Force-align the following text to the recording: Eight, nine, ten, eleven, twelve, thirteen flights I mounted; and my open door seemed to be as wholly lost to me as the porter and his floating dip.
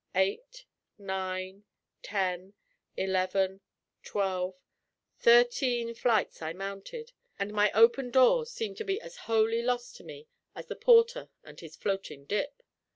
Eight, 0.15 0.65
nine, 0.97 1.63
ten, 2.01 2.55
eleven, 2.97 3.61
twelve, 4.03 4.55
thirteen 5.19 5.93
flights 5.93 6.41
I 6.41 6.53
mounted; 6.53 7.11
and 7.37 7.53
my 7.53 7.71
open 7.73 8.09
door 8.09 8.47
seemed 8.47 8.77
to 8.77 8.83
be 8.83 8.99
as 8.99 9.17
wholly 9.29 9.61
lost 9.61 9.95
to 9.97 10.03
me 10.03 10.27
as 10.55 10.65
the 10.65 10.75
porter 10.75 11.29
and 11.43 11.59
his 11.59 11.75
floating 11.75 12.25
dip. 12.25 12.63